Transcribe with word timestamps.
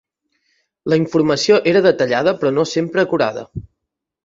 La 0.93 0.97
informació 1.01 1.59
era 1.73 1.83
detallada 1.87 2.35
però 2.41 2.55
no 2.57 2.67
sempre 2.73 3.07
acurada. 3.07 3.47